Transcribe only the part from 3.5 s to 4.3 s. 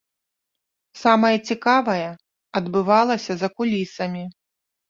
кулісамі.